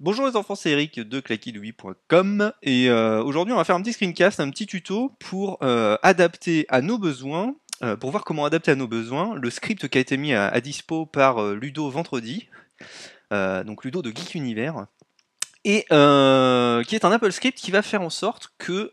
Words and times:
Bonjour 0.00 0.28
les 0.28 0.36
enfants, 0.36 0.54
c'est 0.54 0.70
Eric 0.70 1.00
de 1.00 1.18
claquilouis.com 1.18 2.52
et 2.62 2.88
euh, 2.88 3.20
aujourd'hui 3.20 3.52
on 3.52 3.56
va 3.56 3.64
faire 3.64 3.74
un 3.74 3.82
petit 3.82 3.92
screencast, 3.92 4.38
un 4.38 4.48
petit 4.48 4.68
tuto 4.68 5.10
pour 5.18 5.58
euh, 5.64 5.96
adapter 6.04 6.66
à 6.68 6.82
nos 6.82 6.98
besoins, 6.98 7.56
euh, 7.82 7.96
pour 7.96 8.12
voir 8.12 8.22
comment 8.22 8.44
adapter 8.44 8.70
à 8.70 8.76
nos 8.76 8.86
besoins 8.86 9.34
le 9.34 9.50
script 9.50 9.88
qui 9.88 9.98
a 9.98 10.00
été 10.00 10.16
mis 10.16 10.34
à, 10.34 10.46
à 10.46 10.60
dispo 10.60 11.04
par 11.04 11.42
Ludo 11.52 11.90
vendredi, 11.90 12.48
donc 13.32 13.82
Ludo 13.82 14.00
de 14.00 14.10
Geek 14.10 14.36
Univers, 14.36 14.86
et 15.64 15.84
qui 15.88 16.94
est 16.94 17.04
un 17.04 17.10
Apple 17.10 17.32
script 17.32 17.58
qui 17.58 17.72
va 17.72 17.82
faire 17.82 18.02
en 18.02 18.10
sorte 18.10 18.52
que 18.58 18.92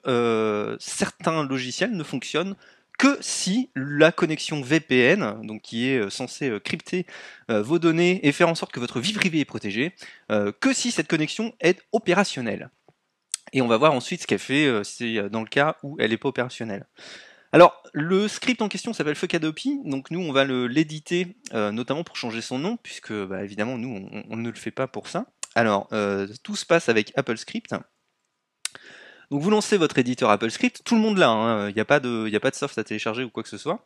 certains 0.80 1.44
logiciels 1.44 1.92
ne 1.92 2.04
fonctionnent 2.04 2.56
que 2.98 3.18
si 3.22 3.70
la 3.76 4.12
connexion 4.12 4.62
VPN, 4.62 5.42
donc 5.46 5.62
qui 5.62 5.90
est 5.90 6.00
euh, 6.00 6.10
censée 6.10 6.50
euh, 6.50 6.60
crypter 6.60 7.06
euh, 7.52 7.62
vos 7.62 7.80
données 7.80 8.26
et 8.26 8.32
faire 8.32 8.50
en 8.50 8.56
sorte 8.56 8.72
que 8.72 8.80
votre 8.80 9.00
vie 9.00 9.14
privée 9.14 9.40
est 9.40 9.46
protégée, 9.46 9.94
que 10.60 10.74
si 10.74 10.92
cette 10.92 11.08
connexion 11.08 11.54
est 11.60 11.82
opérationnelle. 11.92 12.70
Et 13.54 13.62
on 13.62 13.68
va 13.68 13.78
voir 13.78 13.94
ensuite 13.94 14.22
ce 14.22 14.28
qu'elle 14.28 14.40
fait 14.40 14.68
dans 15.30 15.42
le 15.42 15.48
cas 15.48 15.78
où 15.84 15.96
elle 16.00 16.10
n'est 16.10 16.18
pas 16.18 16.30
opérationnelle. 16.30 16.86
Alors, 17.52 17.82
le 17.94 18.28
script 18.28 18.62
en 18.62 18.68
question 18.68 18.92
s'appelle 18.92 19.16
Fuckadopy, 19.16 19.82
donc 19.86 20.12
nous 20.12 20.20
on 20.20 20.32
va 20.32 20.46
l'éditer 20.46 21.38
notamment 21.54 22.04
pour 22.04 22.18
changer 22.18 22.42
son 22.42 22.58
nom, 22.58 22.78
puisque 22.78 23.14
bah, 23.14 23.44
évidemment 23.44 23.78
nous 23.78 24.10
on, 24.30 24.36
ne 24.36 24.50
le 24.50 24.56
fait 24.56 24.72
pas 24.72 24.88
pour 24.88 25.08
ça. 25.08 25.28
Alors, 25.54 25.90
tout 26.44 26.56
se 26.56 26.66
passe 26.66 26.90
avec 26.90 27.14
Apple 27.16 27.38
Script. 27.38 27.76
Donc 29.32 29.42
vous 29.42 29.50
lancez 29.50 29.78
votre 29.78 29.98
éditeur 29.98 30.30
Apple 30.30 30.50
Script, 30.52 30.82
tout 30.84 30.96
le 30.96 31.02
monde 31.02 31.18
l'a, 31.18 31.30
hein, 31.30 31.70
il 31.70 31.76
n'y 31.76 31.82
a, 31.82 31.86
pas 31.86 32.00
de- 32.00 32.38
pas 32.38 32.52
de 32.52 32.56
soft 32.56 32.78
à 32.78 32.84
télécharger 32.84 33.24
ou 33.24 33.30
quoi 33.30 33.44
que 33.44 33.50
ce 33.50 33.58
soit. 33.58 33.86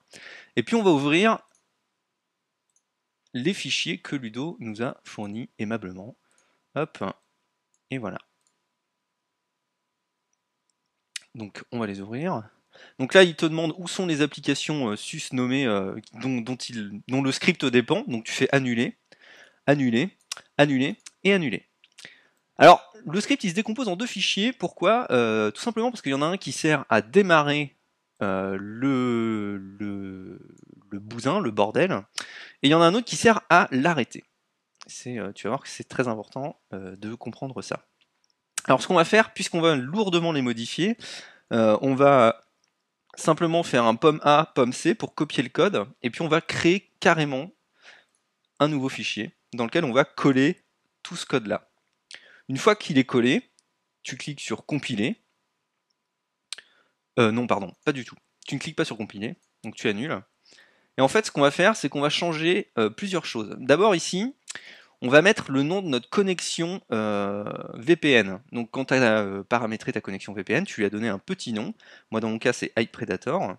Et 0.55 0.63
puis 0.63 0.75
on 0.75 0.83
va 0.83 0.91
ouvrir 0.91 1.39
les 3.33 3.53
fichiers 3.53 3.99
que 3.99 4.15
Ludo 4.15 4.57
nous 4.59 4.81
a 4.81 4.97
fournis 5.03 5.49
aimablement. 5.59 6.15
Hop, 6.75 7.03
et 7.91 7.97
voilà. 7.97 8.19
Donc 11.35 11.63
on 11.71 11.79
va 11.79 11.87
les 11.87 12.01
ouvrir. 12.01 12.43
Donc 12.97 13.13
là, 13.13 13.23
il 13.23 13.35
te 13.35 13.45
demande 13.45 13.73
où 13.77 13.87
sont 13.87 14.05
les 14.05 14.21
applications 14.21 14.89
euh, 14.89 14.95
sus 14.95 15.21
nommées 15.33 15.65
euh, 15.65 15.95
dont 16.13 17.21
le 17.21 17.31
script 17.31 17.65
dépend. 17.65 18.03
Donc 18.07 18.25
tu 18.25 18.31
fais 18.31 18.49
annuler, 18.53 18.97
annuler, 19.65 20.17
annuler 20.57 20.97
et 21.23 21.33
annuler. 21.33 21.68
Alors, 22.59 22.93
le 23.05 23.21
script 23.21 23.43
il 23.45 23.49
se 23.49 23.55
décompose 23.55 23.87
en 23.87 23.95
deux 23.95 24.05
fichiers. 24.05 24.51
Pourquoi? 24.51 25.07
Euh, 25.11 25.49
Tout 25.49 25.61
simplement 25.61 25.91
parce 25.91 26.01
qu'il 26.01 26.11
y 26.11 26.15
en 26.15 26.21
a 26.21 26.25
un 26.25 26.37
qui 26.37 26.51
sert 26.51 26.85
à 26.89 27.01
démarrer 27.01 27.77
euh, 28.21 28.57
le, 28.59 29.57
le, 29.57 30.99
bousin, 30.99 31.39
le 31.39 31.51
bordel, 31.51 32.03
et 32.61 32.67
il 32.67 32.71
y 32.71 32.73
en 32.73 32.81
a 32.81 32.85
un 32.85 32.93
autre 32.93 33.05
qui 33.05 33.15
sert 33.15 33.39
à 33.49 33.69
l'arrêter. 33.71 34.25
Euh, 35.07 35.31
tu 35.31 35.43
vas 35.43 35.51
voir 35.51 35.61
que 35.61 35.69
c'est 35.69 35.87
très 35.87 36.09
important 36.09 36.59
de 36.71 37.13
comprendre 37.15 37.61
ça. 37.61 37.85
Alors, 38.65 38.81
ce 38.81 38.87
qu'on 38.87 38.95
va 38.95 39.05
faire, 39.05 39.33
puisqu'on 39.33 39.61
va 39.61 39.77
lourdement 39.77 40.33
les 40.33 40.41
modifier, 40.41 40.97
on 41.51 41.95
va 41.95 42.41
simplement 43.15 43.63
faire 43.63 43.85
un 43.85 43.95
pomme 43.95 44.19
A, 44.23 44.51
pomme 44.53 44.73
C 44.73 44.95
pour 44.95 45.15
copier 45.15 45.43
le 45.43 45.49
code, 45.49 45.87
et 46.01 46.09
puis 46.09 46.21
on 46.21 46.27
va 46.27 46.41
créer 46.41 46.91
carrément 46.99 47.51
un 48.59 48.67
nouveau 48.67 48.89
fichier 48.89 49.31
dans 49.53 49.63
lequel 49.63 49.85
on 49.85 49.93
va 49.93 50.03
coller 50.03 50.61
tout 51.03 51.15
ce 51.15 51.25
code-là. 51.25 51.68
Une 52.49 52.57
fois 52.57 52.75
qu'il 52.75 52.97
est 52.97 53.05
collé, 53.05 53.43
tu 54.01 54.17
cliques 54.17 54.41
sur 54.41 54.65
compiler. 54.65 55.21
Euh, 57.19 57.31
non, 57.31 57.45
pardon, 57.45 57.73
pas 57.85 57.91
du 57.91 58.03
tout. 58.03 58.15
Tu 58.47 58.55
ne 58.55 58.59
cliques 58.59 58.75
pas 58.75 58.85
sur 58.85 58.97
compiler, 58.97 59.35
donc 59.63 59.75
tu 59.75 59.87
annules. 59.87 60.19
Et 60.97 61.01
en 61.01 61.07
fait, 61.07 61.27
ce 61.27 61.31
qu'on 61.31 61.41
va 61.41 61.51
faire, 61.51 61.75
c'est 61.75 61.89
qu'on 61.89 62.01
va 62.01 62.09
changer 62.09 62.71
euh, 62.77 62.89
plusieurs 62.89 63.25
choses. 63.25 63.55
D'abord 63.59 63.95
ici, 63.95 64.35
on 65.01 65.09
va 65.09 65.21
mettre 65.21 65.51
le 65.51 65.61
nom 65.61 65.83
de 65.83 65.87
notre 65.87 66.09
connexion 66.09 66.81
euh, 66.91 67.45
VPN. 67.75 68.41
Donc 68.51 68.71
quand 68.71 68.85
tu 68.85 68.95
as 68.95 69.43
paramétré 69.47 69.93
ta 69.93 70.01
connexion 70.01 70.33
VPN, 70.33 70.65
tu 70.65 70.81
lui 70.81 70.85
as 70.85 70.89
donné 70.89 71.07
un 71.07 71.19
petit 71.19 71.53
nom. 71.53 71.73
Moi 72.11 72.19
dans 72.19 72.29
mon 72.29 72.39
cas 72.39 72.51
c'est 72.51 72.73
iPredator. 72.77 73.55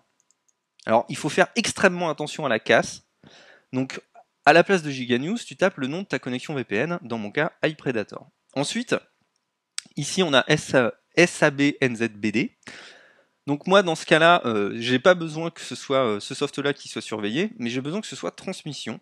Alors 0.85 1.05
il 1.09 1.17
faut 1.17 1.29
faire 1.29 1.47
extrêmement 1.55 2.09
attention 2.09 2.45
à 2.45 2.49
la 2.49 2.59
casse. 2.59 3.07
Donc 3.73 4.01
à 4.45 4.53
la 4.53 4.63
place 4.63 4.83
de 4.83 4.91
Giganews, 4.91 5.37
tu 5.37 5.55
tapes 5.55 5.77
le 5.77 5.87
nom 5.87 6.01
de 6.01 6.07
ta 6.07 6.19
connexion 6.19 6.53
VPN, 6.53 6.99
dans 7.01 7.17
mon 7.17 7.31
cas 7.31 7.53
iPredator. 7.63 8.29
Ensuite, 8.53 8.95
ici 9.95 10.23
on 10.23 10.33
a 10.33 10.45
SA 10.57 10.93
SABNZBD. 11.17 12.57
Donc 13.47 13.67
moi 13.67 13.83
dans 13.83 13.95
ce 13.95 14.05
cas-là, 14.05 14.41
euh, 14.45 14.71
j'ai 14.75 14.99
pas 14.99 15.13
besoin 15.13 15.49
que 15.49 15.61
ce 15.61 15.75
soit 15.75 16.05
euh, 16.05 16.19
ce 16.19 16.35
soft-là 16.35 16.73
qui 16.73 16.89
soit 16.89 17.01
surveillé, 17.01 17.51
mais 17.57 17.69
j'ai 17.69 17.81
besoin 17.81 18.01
que 18.01 18.07
ce 18.07 18.15
soit 18.15 18.31
transmission. 18.31 18.99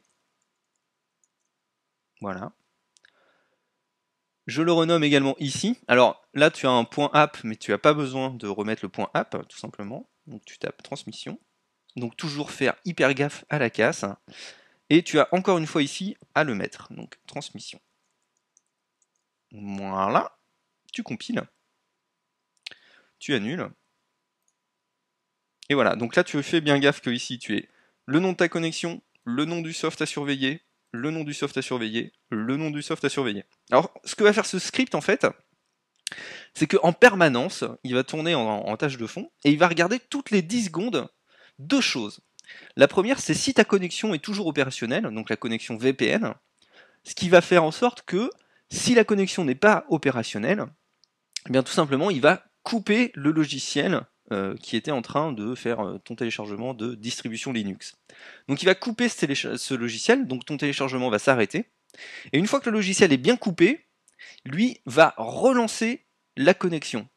Voilà. 2.22 2.52
Je 4.48 4.62
le 4.64 4.72
renomme 4.72 5.04
également 5.04 5.36
ici. 5.40 5.78
Alors 5.88 6.28
là, 6.34 6.50
tu 6.50 6.66
as 6.66 6.72
un 6.72 6.84
point 6.84 7.12
app, 7.14 7.38
mais 7.44 7.56
tu 7.56 7.72
n'as 7.72 7.78
pas 7.78 7.94
besoin 7.94 8.32
de 8.32 8.48
remettre 8.48 8.84
le 8.84 8.90
point 8.90 9.10
app, 9.14 9.48
tout 9.48 9.60
simplement. 9.60 10.10
Donc 10.26 10.44
tu 10.46 10.58
tapes 10.58 10.82
transmission. 10.82 11.40
Donc 11.96 12.18
toujours 12.18 12.52
faire 12.52 12.76
hyper 12.86 13.14
gaffe 13.14 13.46
à 13.50 13.60
la 13.60 13.70
casse. 13.70 14.06
Et 14.90 15.04
tu 15.04 15.20
as 15.20 15.28
encore 15.32 15.60
une 15.60 15.68
fois 15.68 15.84
ici 15.84 16.18
à 16.34 16.44
le 16.44 16.56
mettre. 16.56 16.92
Donc 16.94 17.20
transmission. 17.28 17.80
Voilà. 19.52 20.38
Tu 20.94 21.04
compiles. 21.04 21.44
Tu 23.20 23.34
annules. 23.34 23.70
Et 25.70 25.76
voilà. 25.76 25.96
Donc 25.96 26.16
là, 26.16 26.24
tu 26.24 26.42
fais 26.42 26.62
bien 26.62 26.80
gaffe 26.80 27.02
que 27.02 27.10
ici, 27.10 27.40
tu 27.40 27.58
es 27.58 27.70
le 28.06 28.20
nom 28.20 28.32
de 28.32 28.38
ta 28.38 28.50
connexion, 28.50 29.02
le 29.24 29.46
nom 29.46 29.62
du 29.62 29.74
soft 29.74 30.02
à 30.02 30.06
surveiller, 30.06 30.64
le 30.92 31.12
nom 31.12 31.24
du 31.24 31.34
soft 31.34 31.58
à 31.58 31.62
surveiller, 31.62 32.12
le 32.30 32.58
nom 32.58 32.72
du 32.72 32.82
soft 32.82 33.04
à 33.06 33.10
surveiller. 33.10 33.46
Alors, 33.72 33.94
ce 34.04 34.16
que 34.16 34.24
va 34.24 34.34
faire 34.34 34.46
ce 34.46 34.58
script, 34.58 34.96
en 34.96 35.02
fait, 35.02 35.28
c'est 36.56 36.68
qu'en 36.68 36.94
permanence, 36.94 37.64
il 37.84 37.94
va 37.94 38.04
tourner 38.04 38.34
en, 38.34 38.48
en 38.48 38.78
tâche 38.78 38.98
de 38.98 39.06
fond 39.06 39.32
et 39.44 39.52
il 39.52 39.60
va 39.60 39.68
regarder 39.68 40.00
toutes 40.00 40.32
les 40.32 40.42
10 40.42 40.66
secondes 40.66 41.08
deux 41.60 41.82
choses. 41.82 42.22
La 42.76 42.88
première, 42.88 43.20
c'est 43.20 43.36
si 43.36 43.54
ta 43.54 43.64
connexion 43.64 44.14
est 44.14 44.24
toujours 44.24 44.48
opérationnelle, 44.48 45.04
donc 45.04 45.30
la 45.30 45.36
connexion 45.36 45.78
VPN, 45.78 46.34
ce 47.04 47.14
qui 47.14 47.30
va 47.30 47.42
faire 47.42 47.64
en 47.64 47.72
sorte 47.72 48.02
que 48.04 48.30
si 48.70 48.94
la 48.96 49.04
connexion 49.04 49.44
n'est 49.46 49.56
pas 49.56 49.86
opérationnelle, 49.90 50.66
eh 51.48 51.52
bien 51.52 51.64
tout 51.64 51.72
simplement, 51.72 52.10
il 52.10 52.22
va 52.22 52.44
couper 52.64 53.12
le 53.16 53.32
logiciel 53.32 54.02
euh, 54.32 54.56
qui 54.58 54.76
était 54.76 54.92
en 54.92 55.02
train 55.02 55.32
de 55.32 55.56
faire 55.56 55.80
euh, 55.80 55.98
ton 55.98 56.16
téléchargement 56.16 56.76
de 56.76 56.94
distribution 56.94 57.52
Linux. 57.52 57.96
Donc 58.48 58.62
il 58.62 58.66
va 58.66 58.76
couper 58.76 59.10
ce, 59.10 59.74
logiciel, 59.74 60.28
donc 60.28 60.46
ton 60.46 60.58
téléchargement 60.58 61.10
va 61.10 61.18
s'arrêter. 61.18 61.66
Et 62.32 62.38
une 62.38 62.46
fois 62.46 62.60
que 62.60 62.70
le 62.70 62.76
logiciel 62.76 63.12
est 63.12 63.18
bien 63.18 63.38
coupé, 63.38 63.88
lui 64.46 64.82
va 64.86 65.16
relancer 65.18 66.06
la 66.38 66.54
connexion. 66.54 67.08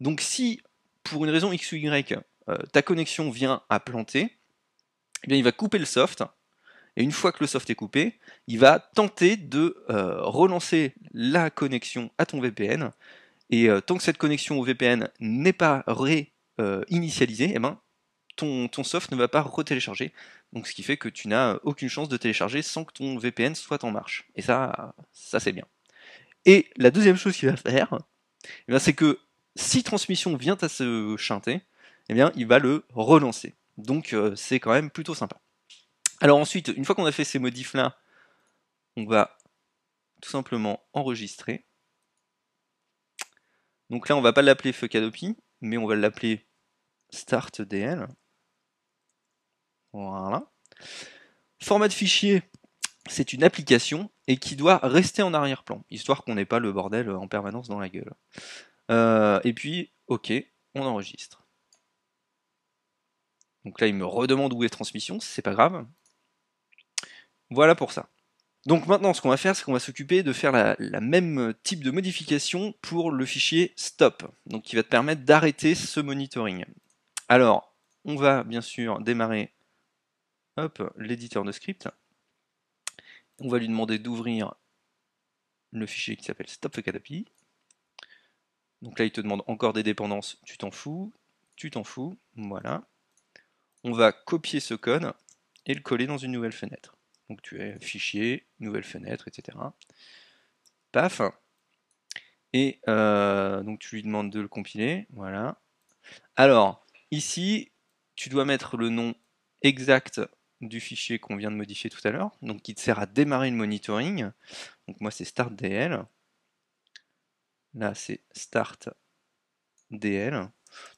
Donc 0.00 0.20
si, 0.20 0.60
pour 1.04 1.24
une 1.24 1.30
raison 1.30 1.52
X 1.52 1.70
ou 1.70 1.76
Y, 1.76 2.18
euh, 2.48 2.56
ta 2.72 2.82
connexion 2.82 3.30
vient 3.30 3.62
à 3.68 3.78
planter, 3.78 4.36
eh 5.22 5.28
bien 5.28 5.36
il 5.36 5.44
va 5.44 5.52
couper 5.52 5.78
le 5.78 5.84
soft. 5.84 6.24
Et 6.96 7.02
une 7.02 7.12
fois 7.12 7.32
que 7.32 7.38
le 7.40 7.46
soft 7.46 7.68
est 7.70 7.74
coupé, 7.74 8.18
il 8.46 8.58
va 8.58 8.78
tenter 8.78 9.36
de 9.36 9.76
euh, 9.90 10.22
relancer 10.22 10.94
la 11.12 11.50
connexion 11.50 12.10
à 12.18 12.26
ton 12.26 12.40
VPN. 12.40 12.90
Et 13.50 13.68
euh, 13.68 13.80
tant 13.80 13.96
que 13.96 14.02
cette 14.02 14.18
connexion 14.18 14.58
au 14.58 14.64
VPN 14.64 15.08
n'est 15.20 15.52
pas 15.52 15.84
réinitialisée, 15.86 17.52
eh 17.54 17.58
ben, 17.58 17.78
ton, 18.36 18.84
soft 18.84 19.10
ne 19.10 19.16
va 19.16 19.28
pas 19.28 19.42
retélécharger. 19.42 20.12
Donc 20.52 20.66
ce 20.66 20.74
qui 20.74 20.82
fait 20.82 20.96
que 20.96 21.08
tu 21.08 21.28
n'as 21.28 21.56
aucune 21.62 21.88
chance 21.88 22.08
de 22.08 22.16
télécharger 22.16 22.62
sans 22.62 22.84
que 22.84 22.92
ton 22.92 23.18
VPN 23.18 23.54
soit 23.54 23.84
en 23.84 23.90
marche. 23.90 24.26
Et 24.34 24.42
ça, 24.42 24.94
ça 25.12 25.40
c'est 25.40 25.52
bien. 25.52 25.64
Et 26.46 26.70
la 26.76 26.90
deuxième 26.90 27.16
chose 27.16 27.36
qu'il 27.36 27.50
va 27.50 27.56
faire, 27.56 27.98
eh 28.44 28.72
bien, 28.72 28.78
c'est 28.78 28.94
que 28.94 29.18
si 29.56 29.82
transmission 29.82 30.36
vient 30.36 30.56
à 30.60 30.68
se 30.68 31.16
chanter, 31.18 31.60
eh 32.08 32.14
bien, 32.14 32.32
il 32.34 32.46
va 32.46 32.58
le 32.58 32.84
relancer. 32.94 33.54
Donc 33.76 34.12
euh, 34.12 34.34
c'est 34.36 34.60
quand 34.60 34.72
même 34.72 34.90
plutôt 34.90 35.14
sympa. 35.14 35.40
Alors 36.20 36.38
ensuite, 36.38 36.68
une 36.68 36.84
fois 36.84 36.94
qu'on 36.94 37.06
a 37.06 37.12
fait 37.12 37.24
ces 37.24 37.38
modifs 37.38 37.74
là, 37.74 37.98
on 38.96 39.06
va 39.06 39.38
tout 40.20 40.30
simplement 40.30 40.86
enregistrer. 40.92 41.66
Donc 43.88 44.08
là, 44.08 44.16
on 44.16 44.20
va 44.20 44.32
pas 44.32 44.42
l'appeler 44.42 44.72
Fuckadopy, 44.72 45.36
mais 45.60 45.78
on 45.78 45.86
va 45.86 45.96
l'appeler 45.96 46.46
StartDL. 47.10 48.06
Voilà. 49.92 50.50
Format 51.60 51.88
de 51.88 51.92
fichier, 51.92 52.42
c'est 53.08 53.32
une 53.32 53.42
application 53.42 54.10
et 54.28 54.36
qui 54.36 54.56
doit 54.56 54.78
rester 54.82 55.22
en 55.22 55.34
arrière-plan, 55.34 55.84
histoire 55.90 56.22
qu'on 56.22 56.36
n'ait 56.36 56.44
pas 56.44 56.60
le 56.60 56.72
bordel 56.72 57.10
en 57.10 57.26
permanence 57.26 57.68
dans 57.68 57.80
la 57.80 57.88
gueule. 57.88 58.12
Euh, 58.90 59.40
et 59.42 59.52
puis, 59.52 59.92
ok, 60.06 60.32
on 60.74 60.82
enregistre. 60.82 61.46
Donc 63.64 63.80
là, 63.80 63.88
il 63.88 63.94
me 63.94 64.06
redemande 64.06 64.52
où 64.52 64.64
est 64.64 64.68
transmission, 64.68 65.18
c'est 65.20 65.42
pas 65.42 65.52
grave. 65.52 65.86
Voilà 67.50 67.74
pour 67.74 67.92
ça. 67.92 68.08
Donc 68.66 68.86
maintenant, 68.86 69.14
ce 69.14 69.22
qu'on 69.22 69.30
va 69.30 69.36
faire, 69.36 69.56
c'est 69.56 69.64
qu'on 69.64 69.72
va 69.72 69.80
s'occuper 69.80 70.22
de 70.22 70.32
faire 70.32 70.52
la, 70.52 71.00
même 71.00 71.54
type 71.62 71.82
de 71.82 71.90
modification 71.90 72.74
pour 72.82 73.10
le 73.10 73.24
fichier 73.24 73.72
stop, 73.76 74.22
donc 74.46 74.64
qui 74.64 74.76
va 74.76 74.82
te 74.82 74.88
permettre 74.88 75.22
d'arrêter 75.22 75.74
ce 75.74 75.98
monitoring. 76.00 76.64
Alors, 77.28 77.74
on 78.04 78.16
va 78.16 78.44
bien 78.44 78.60
sûr 78.60 79.00
démarrer 79.00 79.52
l'éditeur 80.96 81.44
de 81.44 81.52
script. 81.52 81.88
On 83.38 83.48
va 83.48 83.58
lui 83.58 83.68
demander 83.68 83.98
d'ouvrir 83.98 84.54
le 85.72 85.86
fichier 85.86 86.16
qui 86.16 86.24
s'appelle 86.24 86.48
stopfkdapi. 86.48 87.26
Donc 88.82 88.98
là, 88.98 89.06
il 89.06 89.12
te 89.12 89.20
demande 89.22 89.42
encore 89.46 89.72
des 89.72 89.82
dépendances, 89.82 90.38
tu 90.44 90.58
t'en 90.58 90.70
fous, 90.70 91.12
tu 91.56 91.70
t'en 91.70 91.84
fous, 91.84 92.16
voilà. 92.36 92.82
On 93.84 93.92
va 93.92 94.12
copier 94.12 94.60
ce 94.60 94.74
code 94.74 95.14
et 95.64 95.74
le 95.74 95.80
coller 95.80 96.06
dans 96.06 96.18
une 96.18 96.32
nouvelle 96.32 96.52
fenêtre. 96.52 96.96
Donc 97.30 97.40
tu 97.42 97.62
as 97.62 97.78
fichier, 97.78 98.44
nouvelle 98.58 98.82
fenêtre, 98.82 99.28
etc. 99.28 99.56
Paf. 100.90 101.22
Et 102.52 102.80
euh, 102.88 103.62
donc 103.62 103.78
tu 103.78 103.94
lui 103.94 104.02
demandes 104.02 104.30
de 104.30 104.40
le 104.40 104.48
compiler, 104.48 105.06
voilà. 105.10 105.62
Alors, 106.34 106.84
ici, 107.12 107.70
tu 108.16 108.28
dois 108.30 108.44
mettre 108.44 108.76
le 108.76 108.88
nom 108.88 109.14
exact 109.62 110.20
du 110.60 110.80
fichier 110.80 111.20
qu'on 111.20 111.36
vient 111.36 111.52
de 111.52 111.56
modifier 111.56 111.88
tout 111.88 112.00
à 112.02 112.10
l'heure, 112.10 112.36
donc 112.42 112.62
qui 112.62 112.74
te 112.74 112.80
sert 112.80 112.98
à 112.98 113.06
démarrer 113.06 113.50
le 113.50 113.56
monitoring. 113.56 114.30
Donc 114.88 115.00
moi 115.00 115.12
c'est 115.12 115.24
startdl. 115.24 116.04
Là 117.74 117.94
c'est 117.94 118.24
startdl. 118.32 118.96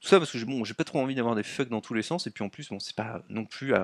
Tout 0.00 0.08
ça 0.08 0.18
parce 0.18 0.32
que 0.32 0.44
bon, 0.44 0.64
j'ai 0.64 0.74
pas 0.74 0.84
trop 0.84 1.00
envie 1.00 1.14
d'avoir 1.14 1.34
des 1.34 1.42
fucks 1.42 1.68
dans 1.68 1.80
tous 1.80 1.94
les 1.94 2.02
sens, 2.02 2.26
et 2.26 2.30
puis 2.30 2.44
en 2.44 2.48
plus, 2.48 2.68
bon, 2.68 2.78
c'est 2.78 2.96
pas 2.96 3.22
non 3.28 3.44
plus 3.44 3.74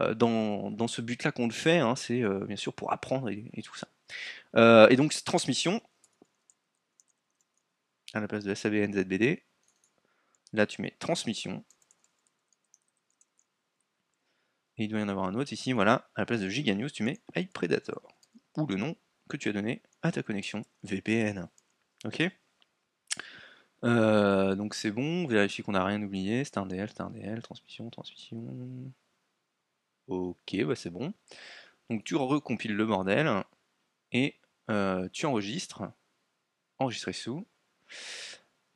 euh, 0.00 0.14
dans, 0.14 0.88
ce 0.88 1.00
but-là 1.00 1.32
qu'on 1.32 1.46
le 1.46 1.52
fait, 1.52 1.78
hein, 1.78 1.96
c'est 1.96 2.22
euh, 2.22 2.44
bien 2.46 2.56
sûr 2.56 2.72
pour 2.72 2.92
apprendre 2.92 3.30
et, 3.30 3.62
tout 3.62 3.76
ça. 3.76 3.88
Euh, 4.56 4.88
et 4.88 4.96
donc 4.96 5.14
transmission, 5.24 5.80
à 8.12 8.20
la 8.20 8.28
place 8.28 8.44
de 8.44 8.54
SABNZBD, 8.54 9.42
là 10.52 10.66
tu 10.66 10.82
mets 10.82 10.94
transmission, 10.98 11.64
et 14.76 14.84
il 14.84 14.88
doit 14.88 15.00
y 15.00 15.02
en 15.02 15.08
avoir 15.08 15.26
un 15.26 15.34
autre 15.34 15.52
ici, 15.52 15.72
voilà, 15.72 16.10
à 16.16 16.22
la 16.22 16.26
place 16.26 16.40
de 16.40 16.48
GigaNews, 16.48 16.90
tu 16.90 17.04
mets 17.04 17.20
iPredator, 17.36 18.02
ou 18.56 18.66
le 18.66 18.76
nom 18.76 18.96
que 19.28 19.36
tu 19.36 19.48
as 19.48 19.52
donné 19.52 19.82
à 20.02 20.10
ta 20.12 20.22
connexion 20.22 20.64
VPN. 20.82 21.48
Ok? 22.04 22.22
Euh, 23.84 24.54
Donc 24.54 24.74
c'est 24.74 24.90
bon, 24.90 25.26
vérifie 25.26 25.62
qu'on 25.62 25.72
n'a 25.72 25.84
rien 25.84 26.02
oublié, 26.02 26.44
c'est 26.44 26.58
un 26.58 26.66
DL, 26.66 26.88
c'est 26.88 27.02
un 27.02 27.10
DL, 27.10 27.42
transmission, 27.42 27.88
transmission... 27.90 28.92
Ok, 30.06 30.56
bah 30.66 30.76
c'est 30.76 30.90
bon. 30.90 31.14
Donc 31.88 32.04
tu 32.04 32.14
recompiles 32.14 32.74
le 32.74 32.86
bordel, 32.86 33.42
et 34.12 34.34
euh, 34.70 35.08
tu 35.12 35.26
enregistres, 35.26 35.82
enregistrer 36.78 37.12
sous. 37.12 37.46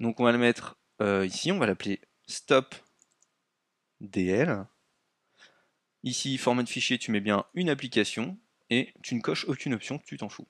Donc 0.01 0.21
on 0.21 0.25
va 0.25 0.33
le 0.33 0.39
mettre 0.39 0.79
euh, 1.01 1.27
ici, 1.27 1.53
on 1.53 1.59
va 1.59 1.67
l'appeler 1.67 2.01
stop 2.27 2.75
DL. 4.01 4.67
Ici, 6.03 6.39
format 6.39 6.63
de 6.63 6.69
fichier, 6.69 6.99
tu 6.99 7.11
mets 7.11 7.21
bien 7.21 7.45
une 7.55 7.69
application 7.69 8.39
et 8.71 8.95
tu 9.03 9.15
ne 9.15 9.21
coches 9.21 9.47
aucune 9.49 9.75
option, 9.75 9.99
tu 9.99 10.17
t'en 10.17 10.29
fous. 10.29 10.47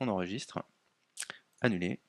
On 0.00 0.08
enregistre, 0.08 0.62
annuler. 1.60 2.00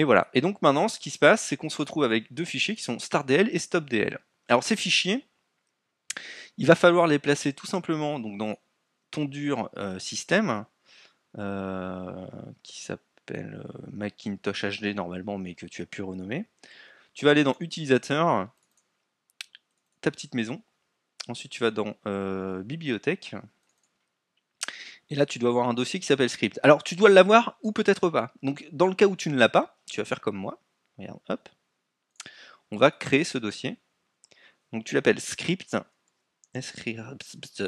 Et 0.00 0.04
voilà. 0.04 0.28
Et 0.32 0.40
donc 0.40 0.62
maintenant, 0.62 0.88
ce 0.88 0.98
qui 0.98 1.10
se 1.10 1.18
passe, 1.18 1.44
c'est 1.44 1.58
qu'on 1.58 1.68
se 1.68 1.76
retrouve 1.76 2.04
avec 2.04 2.32
deux 2.32 2.46
fichiers 2.46 2.74
qui 2.74 2.82
sont 2.82 2.98
startdl 2.98 3.50
et 3.52 3.58
stopdl. 3.58 4.18
Alors 4.48 4.64
ces 4.64 4.74
fichiers, 4.74 5.28
il 6.56 6.66
va 6.66 6.74
falloir 6.74 7.06
les 7.06 7.18
placer 7.18 7.52
tout 7.52 7.66
simplement 7.66 8.18
dans 8.18 8.56
ton 9.10 9.26
dur 9.26 9.68
euh, 9.76 9.98
système, 9.98 10.64
euh, 11.36 12.26
qui 12.62 12.80
s'appelle 12.80 13.62
euh, 13.62 13.88
Macintosh 13.92 14.80
HD 14.80 14.94
normalement, 14.96 15.36
mais 15.36 15.54
que 15.54 15.66
tu 15.66 15.82
as 15.82 15.86
pu 15.86 16.00
renommer. 16.00 16.46
Tu 17.12 17.26
vas 17.26 17.32
aller 17.32 17.44
dans 17.44 17.56
utilisateur, 17.60 18.48
ta 20.00 20.10
petite 20.10 20.32
maison, 20.32 20.62
Ensuite, 21.28 21.52
tu 21.52 21.62
vas 21.62 21.70
dans 21.70 21.94
Bibliothèque. 22.62 23.36
Et 25.10 25.16
là, 25.16 25.26
tu 25.26 25.40
dois 25.40 25.50
avoir 25.50 25.68
un 25.68 25.74
dossier 25.74 25.98
qui 25.98 26.06
s'appelle 26.06 26.30
Script. 26.30 26.60
Alors, 26.62 26.84
tu 26.84 26.94
dois 26.94 27.10
l'avoir 27.10 27.58
ou 27.62 27.72
peut-être 27.72 28.10
pas. 28.10 28.32
Donc, 28.42 28.68
dans 28.72 28.86
le 28.86 28.94
cas 28.94 29.06
où 29.06 29.16
tu 29.16 29.28
ne 29.28 29.36
l'as 29.36 29.48
pas, 29.48 29.80
tu 29.86 30.00
vas 30.00 30.04
faire 30.04 30.20
comme 30.20 30.36
moi. 30.36 30.62
Regarde, 30.98 31.20
hop. 31.28 31.48
On 32.70 32.76
va 32.76 32.92
créer 32.92 33.24
ce 33.24 33.36
dossier. 33.36 33.76
Donc, 34.72 34.84
tu 34.84 34.94
l'appelles 34.94 35.20
Script. 35.20 35.76
Script. 36.60 37.62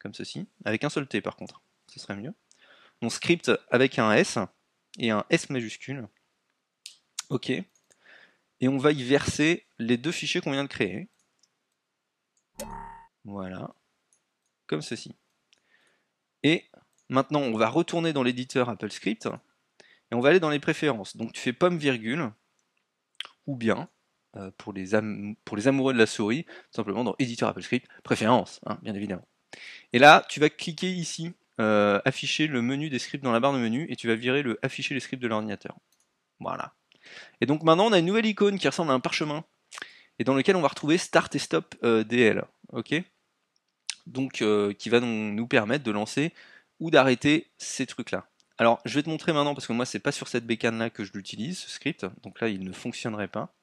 Comme 0.00 0.12
ceci. 0.12 0.46
Avec 0.66 0.84
un 0.84 0.90
seul 0.90 1.08
T, 1.08 1.22
par 1.22 1.36
contre. 1.36 1.62
Ce 1.88 1.98
serait 1.98 2.16
mieux. 2.16 2.34
Donc, 3.00 3.10
Script 3.10 3.50
avec 3.70 3.98
un 3.98 4.12
S 4.12 4.38
et 4.98 5.10
un 5.10 5.24
S 5.30 5.48
majuscule. 5.48 6.06
OK. 7.30 7.50
Et 7.50 8.68
on 8.68 8.76
va 8.76 8.92
y 8.92 9.02
verser 9.02 9.66
les 9.78 9.96
deux 9.96 10.12
fichiers 10.12 10.42
qu'on 10.42 10.52
vient 10.52 10.64
de 10.64 10.68
créer. 10.68 11.08
Voilà. 13.24 13.74
Comme 14.66 14.82
ceci. 14.82 15.16
Et 16.44 16.64
maintenant, 17.08 17.40
on 17.40 17.56
va 17.56 17.68
retourner 17.68 18.12
dans 18.12 18.22
l'éditeur 18.22 18.68
Apple 18.68 18.90
Script 18.90 19.26
et 20.12 20.14
on 20.14 20.20
va 20.20 20.28
aller 20.28 20.40
dans 20.40 20.50
les 20.50 20.60
préférences. 20.60 21.16
Donc 21.16 21.32
tu 21.32 21.40
fais 21.40 21.52
pomme 21.52 21.78
virgule 21.78 22.30
ou 23.46 23.56
bien 23.56 23.88
euh, 24.36 24.50
pour, 24.58 24.72
les 24.72 24.94
amoureux 24.94 25.92
de 25.92 25.98
la 25.98 26.06
souris, 26.06 26.46
simplement 26.70 27.02
dans 27.02 27.14
éditeur 27.18 27.48
Apple 27.48 27.62
Script, 27.62 27.88
préférences, 28.02 28.60
hein, 28.66 28.78
bien 28.82 28.94
évidemment. 28.94 29.26
Et 29.92 29.98
là, 29.98 30.24
tu 30.28 30.40
vas 30.40 30.50
cliquer 30.50 30.90
ici, 30.90 31.32
euh, 31.60 32.00
afficher 32.04 32.46
le 32.46 32.60
menu 32.60 32.90
des 32.90 32.98
scripts 32.98 33.22
dans 33.22 33.32
la 33.32 33.40
barre 33.40 33.52
de 33.52 33.58
menu 33.58 33.86
et 33.88 33.96
tu 33.96 34.08
vas 34.08 34.16
virer 34.16 34.42
le 34.42 34.58
afficher 34.62 34.94
les 34.94 35.00
scripts 35.00 35.22
de 35.22 35.28
l'ordinateur. 35.28 35.76
Voilà. 36.40 36.74
Et 37.40 37.46
donc 37.46 37.62
maintenant, 37.62 37.86
on 37.86 37.92
a 37.92 37.98
une 37.98 38.06
nouvelle 38.06 38.26
icône 38.26 38.58
qui 38.58 38.66
ressemble 38.66 38.90
à 38.90 38.94
un 38.94 39.00
parchemin 39.00 39.44
et 40.18 40.24
dans 40.24 40.34
lequel 40.34 40.56
on 40.56 40.62
va 40.62 40.68
retrouver 40.68 40.98
Start 40.98 41.34
et 41.34 41.38
Stop 41.38 41.74
euh, 41.84 42.02
DL. 42.04 42.44
Ok? 42.72 42.94
Donc 44.06 44.42
euh, 44.42 44.72
qui 44.72 44.88
va 44.88 45.00
nous 45.00 45.46
permettre 45.46 45.84
de 45.84 45.90
lancer 45.90 46.32
ou 46.80 46.90
d'arrêter 46.90 47.50
ces 47.58 47.86
trucs-là. 47.86 48.28
Alors 48.58 48.80
je 48.84 48.94
vais 48.94 49.02
te 49.02 49.08
montrer 49.08 49.32
maintenant 49.32 49.54
parce 49.54 49.66
que 49.66 49.72
moi 49.72 49.86
c'est 49.86 49.98
pas 49.98 50.12
sur 50.12 50.28
cette 50.28 50.46
bécane 50.46 50.78
là 50.78 50.90
que 50.90 51.04
je 51.04 51.12
l'utilise, 51.12 51.58
ce 51.58 51.70
script, 51.70 52.06
donc 52.22 52.40
là 52.40 52.48
il 52.48 52.62
ne 52.62 52.72
fonctionnerait 52.72 53.28
pas. 53.28 53.54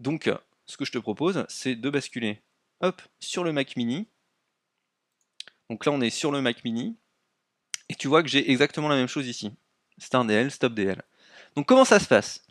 Donc 0.00 0.30
ce 0.66 0.76
que 0.76 0.84
je 0.84 0.92
te 0.92 0.98
propose 0.98 1.44
c'est 1.48 1.76
de 1.76 1.90
basculer 1.90 2.40
hop 2.80 3.00
sur 3.20 3.44
le 3.44 3.52
Mac 3.52 3.76
mini. 3.76 4.08
Donc 5.70 5.86
là 5.86 5.92
on 5.92 6.00
est 6.00 6.10
sur 6.10 6.32
le 6.32 6.40
Mac 6.40 6.64
mini 6.64 6.96
et 7.88 7.94
tu 7.94 8.08
vois 8.08 8.22
que 8.22 8.28
j'ai 8.28 8.50
exactement 8.50 8.88
la 8.88 8.96
même 8.96 9.06
chose 9.06 9.28
ici. 9.28 9.52
Start 9.98 10.26
DL, 10.26 10.50
stop 10.50 10.74
DL. 10.74 11.02
Donc 11.56 11.66
comment 11.66 11.84
ça 11.84 12.00
se 12.00 12.08
passe? 12.08 12.44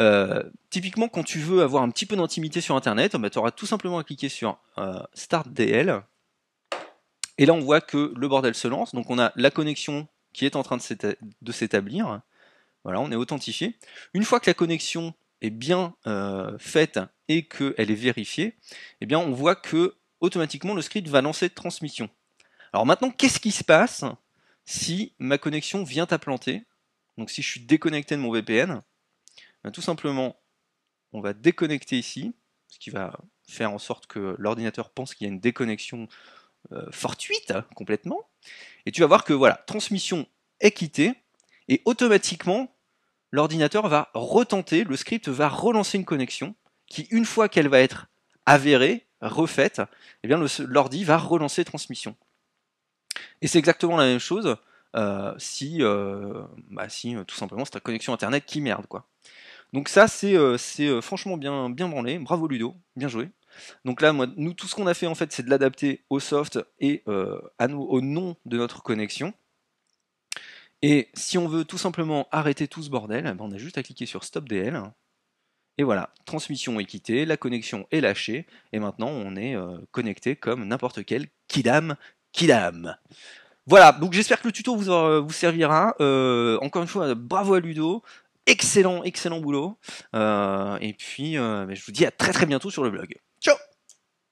Euh, 0.00 0.42
typiquement, 0.70 1.08
quand 1.08 1.22
tu 1.22 1.38
veux 1.38 1.62
avoir 1.62 1.82
un 1.82 1.90
petit 1.90 2.06
peu 2.06 2.16
d'intimité 2.16 2.60
sur 2.60 2.76
Internet, 2.76 3.16
bah, 3.16 3.30
tu 3.30 3.38
auras 3.38 3.50
tout 3.50 3.66
simplement 3.66 3.98
à 3.98 4.04
cliquer 4.04 4.28
sur 4.28 4.58
euh, 4.78 5.02
Start 5.14 5.48
DL. 5.48 6.02
Et 7.38 7.46
là, 7.46 7.54
on 7.54 7.60
voit 7.60 7.80
que 7.80 8.12
le 8.16 8.28
bordel 8.28 8.54
se 8.54 8.68
lance. 8.68 8.94
Donc, 8.94 9.10
on 9.10 9.18
a 9.18 9.32
la 9.36 9.50
connexion 9.50 10.08
qui 10.32 10.46
est 10.46 10.56
en 10.56 10.62
train 10.62 10.76
de 10.76 11.52
s'établir. 11.52 12.20
Voilà, 12.84 13.00
on 13.00 13.10
est 13.10 13.16
authentifié. 13.16 13.78
Une 14.12 14.24
fois 14.24 14.40
que 14.40 14.48
la 14.50 14.54
connexion 14.54 15.14
est 15.40 15.50
bien 15.50 15.94
euh, 16.06 16.56
faite 16.58 17.00
et 17.28 17.46
qu'elle 17.46 17.90
est 17.90 17.94
vérifiée, 17.94 18.56
eh 19.00 19.06
bien, 19.06 19.18
on 19.18 19.32
voit 19.32 19.56
que 19.56 19.96
automatiquement 20.20 20.74
le 20.74 20.82
script 20.82 21.08
va 21.08 21.20
lancer 21.20 21.50
transmission. 21.50 22.08
Alors 22.72 22.86
maintenant, 22.86 23.10
qu'est-ce 23.10 23.40
qui 23.40 23.52
se 23.52 23.64
passe 23.64 24.04
si 24.64 25.14
ma 25.18 25.38
connexion 25.38 25.84
vient 25.84 26.06
à 26.10 26.18
planter? 26.18 26.64
Donc, 27.16 27.30
si 27.30 27.42
je 27.42 27.48
suis 27.48 27.60
déconnecté 27.60 28.16
de 28.16 28.20
mon 28.20 28.32
VPN, 28.32 28.82
ben, 29.62 29.70
tout 29.70 29.82
simplement, 29.82 30.36
on 31.12 31.20
va 31.20 31.32
déconnecter 31.32 31.98
ici, 31.98 32.34
ce 32.68 32.78
qui 32.78 32.90
va 32.90 33.18
faire 33.48 33.70
en 33.70 33.78
sorte 33.78 34.06
que 34.06 34.34
l'ordinateur 34.38 34.90
pense 34.90 35.14
qu'il 35.14 35.26
y 35.26 35.30
a 35.30 35.32
une 35.32 35.40
déconnexion 35.40 36.08
euh, 36.72 36.86
fortuite 36.90 37.50
hein, 37.50 37.64
complètement. 37.74 38.20
Et 38.86 38.92
tu 38.92 39.02
vas 39.02 39.06
voir 39.06 39.24
que 39.24 39.32
voilà, 39.32 39.62
transmission 39.66 40.26
est 40.60 40.70
quittée 40.70 41.12
et 41.68 41.82
automatiquement 41.84 42.74
l'ordinateur 43.32 43.88
va 43.88 44.10
retenter, 44.14 44.84
le 44.84 44.96
script 44.96 45.28
va 45.28 45.48
relancer 45.48 45.98
une 45.98 46.04
connexion 46.04 46.54
qui 46.86 47.02
une 47.10 47.26
fois 47.26 47.48
qu'elle 47.48 47.68
va 47.68 47.80
être 47.80 48.06
avérée, 48.46 49.06
refaite, 49.20 49.82
eh 50.22 50.28
bien 50.28 50.42
l'ordi 50.60 51.04
va 51.04 51.18
relancer 51.18 51.64
transmission. 51.64 52.16
Et 53.40 53.46
c'est 53.46 53.58
exactement 53.58 53.96
la 53.96 54.06
même 54.06 54.18
chose 54.18 54.56
euh, 54.96 55.34
si, 55.38 55.82
euh, 55.82 56.44
bah, 56.70 56.86
tout 57.26 57.36
simplement 57.36 57.64
c'est 57.64 57.72
ta 57.72 57.80
connexion 57.80 58.12
internet 58.14 58.44
qui 58.46 58.60
merde 58.60 58.86
quoi. 58.86 59.06
Donc 59.72 59.88
ça, 59.88 60.06
c'est 60.08 61.00
franchement 61.02 61.36
bien, 61.36 61.68
bien 61.68 61.88
branlé. 61.88 62.18
Bravo 62.20 62.46
Ludo, 62.46 62.76
bien 62.94 63.08
joué. 63.08 63.28
Donc 63.84 64.00
là, 64.00 64.12
nous, 64.12 64.54
tout 64.54 64.66
ce 64.66 64.74
qu'on 64.74 64.86
a 64.86 64.94
fait, 64.94 65.06
en 65.06 65.14
fait, 65.14 65.32
c'est 65.32 65.42
de 65.42 65.50
l'adapter 65.50 66.04
au 66.10 66.20
soft 66.20 66.58
et 66.80 67.02
euh, 67.08 67.40
au 67.60 68.00
nom 68.00 68.36
de 68.44 68.56
notre 68.56 68.82
connexion. 68.82 69.32
Et 70.82 71.08
si 71.14 71.38
on 71.38 71.48
veut 71.48 71.64
tout 71.64 71.78
simplement 71.78 72.28
arrêter 72.30 72.68
tout 72.68 72.82
ce 72.82 72.90
bordel, 72.90 73.24
ben, 73.24 73.36
on 73.40 73.52
a 73.52 73.58
juste 73.58 73.78
à 73.78 73.82
cliquer 73.82 74.06
sur 74.06 74.24
Stop 74.24 74.48
DL. 74.48 74.82
Et 75.76 75.82
voilà, 75.82 76.10
transmission 76.24 76.78
est 76.78 76.84
quittée, 76.84 77.24
la 77.24 77.36
connexion 77.36 77.86
est 77.90 78.00
lâchée, 78.00 78.46
et 78.72 78.78
maintenant 78.78 79.08
on 79.08 79.34
est 79.34 79.56
connecté 79.90 80.36
comme 80.36 80.64
n'importe 80.64 81.04
quel 81.04 81.26
kidam 81.48 81.96
kidam. 82.30 82.96
Voilà, 83.66 83.90
donc 83.90 84.12
j'espère 84.12 84.40
que 84.40 84.46
le 84.46 84.52
tuto 84.52 84.76
vous, 84.76 84.84
vous 85.24 85.32
servira. 85.32 85.96
encore 86.62 86.82
une 86.82 86.88
fois, 86.88 87.16
bravo 87.16 87.54
à 87.54 87.60
Ludo 87.60 88.04
excellent, 88.46 89.02
excellent 89.04 89.40
boulot. 89.40 89.78
Euh, 90.14 90.78
et 90.80 90.92
puis, 90.94 91.36
euh, 91.36 91.72
je 91.74 91.84
vous 91.84 91.92
dis 91.92 92.06
à 92.06 92.10
très 92.10 92.32
très 92.32 92.46
bientôt 92.46 92.70
sur 92.70 92.84
le 92.84 92.90
blog. 92.90 93.16
Ciao 93.44 93.58